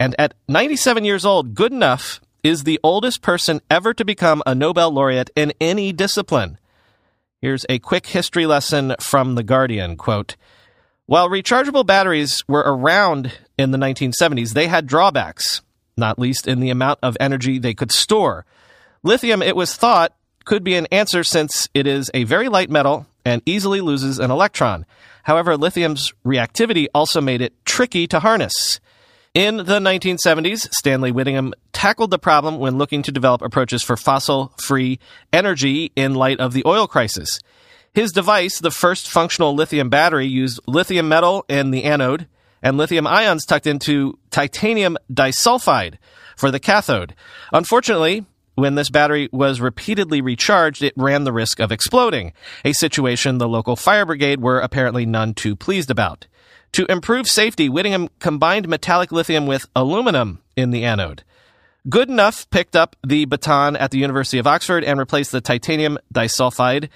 and 0.00 0.16
at 0.18 0.32
97 0.48 1.04
years 1.04 1.26
old, 1.26 1.54
Goodenough 1.54 2.20
is 2.42 2.64
the 2.64 2.80
oldest 2.82 3.20
person 3.20 3.60
ever 3.70 3.92
to 3.92 4.04
become 4.04 4.42
a 4.46 4.54
Nobel 4.54 4.90
laureate 4.90 5.28
in 5.36 5.52
any 5.60 5.92
discipline. 5.92 6.58
Here's 7.42 7.66
a 7.68 7.78
quick 7.78 8.06
history 8.06 8.46
lesson 8.46 8.94
from 8.98 9.34
The 9.34 9.42
Guardian 9.42 9.98
quote, 9.98 10.36
While 11.04 11.28
rechargeable 11.28 11.84
batteries 11.84 12.42
were 12.48 12.64
around 12.64 13.32
in 13.58 13.72
the 13.72 13.78
1970s, 13.78 14.54
they 14.54 14.68
had 14.68 14.86
drawbacks, 14.86 15.60
not 15.98 16.18
least 16.18 16.48
in 16.48 16.60
the 16.60 16.70
amount 16.70 16.98
of 17.02 17.16
energy 17.20 17.58
they 17.58 17.74
could 17.74 17.92
store. 17.92 18.46
Lithium, 19.02 19.42
it 19.42 19.54
was 19.54 19.76
thought, 19.76 20.14
could 20.46 20.64
be 20.64 20.76
an 20.76 20.86
answer 20.90 21.22
since 21.22 21.68
it 21.74 21.86
is 21.86 22.10
a 22.14 22.24
very 22.24 22.48
light 22.48 22.70
metal 22.70 23.06
and 23.26 23.42
easily 23.44 23.82
loses 23.82 24.18
an 24.18 24.30
electron. 24.30 24.86
However, 25.24 25.58
lithium's 25.58 26.14
reactivity 26.24 26.86
also 26.94 27.20
made 27.20 27.42
it 27.42 27.52
tricky 27.66 28.06
to 28.06 28.20
harness. 28.20 28.80
In 29.34 29.58
the 29.58 29.78
1970s, 29.78 30.68
Stanley 30.72 31.12
Whittingham 31.12 31.54
tackled 31.72 32.10
the 32.10 32.18
problem 32.18 32.58
when 32.58 32.78
looking 32.78 33.02
to 33.02 33.12
develop 33.12 33.42
approaches 33.42 33.80
for 33.80 33.96
fossil 33.96 34.52
free 34.60 34.98
energy 35.32 35.92
in 35.94 36.14
light 36.14 36.40
of 36.40 36.52
the 36.52 36.64
oil 36.66 36.88
crisis. 36.88 37.38
His 37.94 38.10
device, 38.10 38.58
the 38.58 38.72
first 38.72 39.08
functional 39.08 39.54
lithium 39.54 39.88
battery, 39.88 40.26
used 40.26 40.58
lithium 40.66 41.08
metal 41.08 41.44
in 41.48 41.70
the 41.70 41.84
anode 41.84 42.26
and 42.60 42.76
lithium 42.76 43.06
ions 43.06 43.44
tucked 43.46 43.68
into 43.68 44.18
titanium 44.32 44.98
disulfide 45.12 45.98
for 46.36 46.50
the 46.50 46.58
cathode. 46.58 47.14
Unfortunately, 47.52 48.26
when 48.60 48.74
this 48.74 48.90
battery 48.90 49.28
was 49.32 49.60
repeatedly 49.60 50.20
recharged, 50.20 50.82
it 50.82 50.94
ran 50.96 51.24
the 51.24 51.32
risk 51.32 51.58
of 51.58 51.72
exploding, 51.72 52.32
a 52.64 52.72
situation 52.72 53.38
the 53.38 53.48
local 53.48 53.74
fire 53.74 54.06
brigade 54.06 54.40
were 54.40 54.60
apparently 54.60 55.06
none 55.06 55.34
too 55.34 55.56
pleased 55.56 55.90
about. 55.90 56.26
To 56.72 56.86
improve 56.86 57.26
safety, 57.26 57.68
Whittingham 57.68 58.08
combined 58.20 58.68
metallic 58.68 59.10
lithium 59.10 59.46
with 59.46 59.66
aluminum 59.74 60.40
in 60.56 60.70
the 60.70 60.84
anode. 60.84 61.24
Goodenough 61.88 62.48
picked 62.50 62.76
up 62.76 62.94
the 63.04 63.24
baton 63.24 63.74
at 63.76 63.90
the 63.90 63.98
University 63.98 64.38
of 64.38 64.46
Oxford 64.46 64.84
and 64.84 64.98
replaced 64.98 65.32
the 65.32 65.40
titanium 65.40 65.98
disulfide 66.12 66.90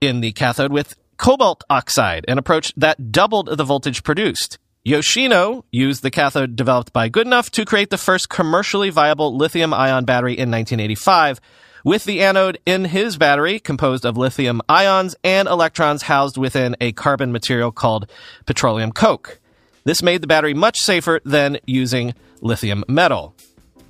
in 0.00 0.20
the 0.20 0.32
cathode 0.32 0.70
with 0.70 0.94
cobalt 1.16 1.64
oxide, 1.68 2.24
an 2.28 2.38
approach 2.38 2.72
that 2.76 3.10
doubled 3.10 3.56
the 3.56 3.64
voltage 3.64 4.02
produced. 4.02 4.58
Yoshino 4.82 5.66
used 5.70 6.02
the 6.02 6.10
cathode 6.10 6.56
developed 6.56 6.90
by 6.94 7.10
Goodenough 7.10 7.50
to 7.50 7.66
create 7.66 7.90
the 7.90 7.98
first 7.98 8.30
commercially 8.30 8.88
viable 8.88 9.36
lithium 9.36 9.74
ion 9.74 10.06
battery 10.06 10.32
in 10.32 10.50
1985, 10.50 11.38
with 11.84 12.04
the 12.04 12.22
anode 12.22 12.58
in 12.64 12.86
his 12.86 13.18
battery 13.18 13.60
composed 13.60 14.06
of 14.06 14.16
lithium 14.16 14.62
ions 14.70 15.14
and 15.22 15.48
electrons 15.48 16.02
housed 16.02 16.38
within 16.38 16.76
a 16.80 16.92
carbon 16.92 17.30
material 17.30 17.70
called 17.70 18.10
petroleum 18.46 18.90
coke. 18.90 19.38
This 19.84 20.02
made 20.02 20.22
the 20.22 20.26
battery 20.26 20.54
much 20.54 20.78
safer 20.78 21.20
than 21.26 21.58
using 21.66 22.14
lithium 22.40 22.82
metal. 22.88 23.34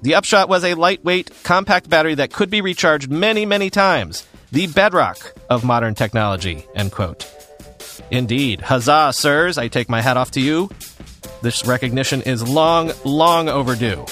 The 0.03 0.17
upshot 0.17 0.49
was 0.49 0.65
a 0.65 0.75
lightweight, 0.75 1.31
compact 1.45 1.89
battery 1.89 2.17
that 2.17 2.33
could 2.33 2.51
be 2.51 2.63
recharged 2.63 3.09
many, 3.09 3.47
many 3.47 3.71
times. 3.71 4.27
The 4.51 4.67
bedrock 4.67 5.35
of 5.49 5.63
modern 5.63 5.95
technology. 5.95 6.67
End 6.75 6.91
quote. 6.91 7.40
Indeed. 8.11 8.61
Huzzah, 8.61 9.13
sirs. 9.15 9.59
I 9.59 9.69
take 9.69 9.89
my 9.89 10.01
hat 10.01 10.17
off 10.17 10.31
to 10.33 10.41
you. 10.41 10.71
This 11.43 11.65
recognition 11.65 12.23
is 12.23 12.47
long, 12.47 12.93
long 13.05 13.49
overdue. 13.49 14.05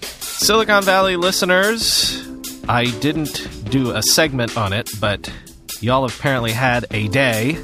Silicon 0.00 0.82
Valley 0.82 1.16
listeners, 1.16 2.26
I 2.68 2.86
didn't 3.00 3.70
do 3.70 3.92
a 3.92 4.02
segment 4.02 4.56
on 4.56 4.72
it, 4.72 4.90
but 5.00 5.32
y'all 5.80 6.04
apparently 6.04 6.52
had 6.52 6.86
a 6.90 7.08
day. 7.08 7.58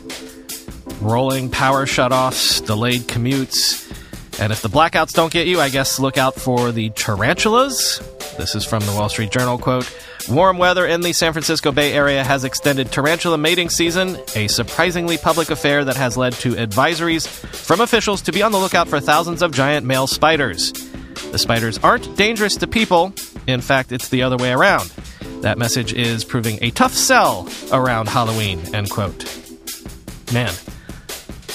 Rolling 1.01 1.51
power 1.51 1.87
shutoffs, 1.87 2.64
delayed 2.64 3.03
commutes, 3.03 3.86
and 4.38 4.53
if 4.53 4.62
the 4.62 4.68
blackouts 4.68 5.12
don't 5.12 5.33
get 5.33 5.46
you, 5.46 5.61
I 5.61 5.68
guess 5.68 5.99
look 5.99 6.18
out 6.18 6.35
for 6.35 6.72
the 6.72 6.90
tarantulas. 6.90 8.01
This 8.37 8.55
is 8.55 8.64
from 8.64 8.81
the 8.81 8.92
Wall 8.92 9.09
Street 9.09 9.31
Journal 9.31 9.59
quote. 9.59 9.90
Warm 10.29 10.59
weather 10.59 10.87
in 10.87 11.01
the 11.01 11.12
San 11.12 11.33
Francisco 11.33 11.72
Bay 11.72 11.92
Area 11.92 12.22
has 12.22 12.44
extended 12.44 12.90
tarantula 12.90 13.38
mating 13.38 13.70
season, 13.70 14.18
a 14.35 14.49
surprisingly 14.49 15.16
public 15.16 15.51
affair 15.51 15.85
that 15.85 15.96
has 15.96 16.16
led 16.16 16.33
to 16.35 16.53
advisories 16.55 17.27
from 17.29 17.81
officials 17.81 18.22
to 18.22 18.33
be 18.33 18.42
on 18.42 18.53
the 18.53 18.59
lookout 18.59 18.88
for 18.88 19.01
thousands 19.01 19.40
of 19.40 19.53
giant 19.53 19.87
male 19.87 20.07
spiders. 20.07 20.72
The 21.31 21.38
spiders 21.38 21.79
aren't 21.79 22.16
dangerous 22.16 22.57
to 22.57 22.66
people. 22.66 23.12
In 23.46 23.61
fact, 23.61 23.92
it's 23.92 24.09
the 24.09 24.22
other 24.22 24.37
way 24.37 24.53
around. 24.53 24.92
That 25.42 25.59
message 25.59 25.92
is 25.92 26.25
proving 26.25 26.59
a 26.61 26.70
tough 26.70 26.92
sell 26.92 27.49
around 27.72 28.09
Halloween, 28.09 28.61
end 28.75 28.90
quote. 28.90 29.25
Man, 30.33 30.53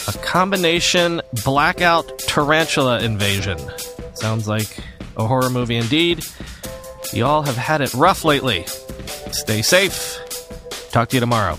a 0.07 0.13
combination 0.19 1.21
blackout 1.43 2.19
tarantula 2.19 2.99
invasion. 3.01 3.59
Sounds 4.13 4.47
like 4.47 4.77
a 5.17 5.25
horror 5.25 5.49
movie 5.49 5.75
indeed. 5.75 6.23
Y'all 7.13 7.41
have 7.41 7.57
had 7.57 7.81
it 7.81 7.93
rough 7.93 8.23
lately. 8.23 8.65
Stay 9.31 9.61
safe. 9.61 10.19
Talk 10.91 11.09
to 11.09 11.15
you 11.17 11.19
tomorrow. 11.19 11.57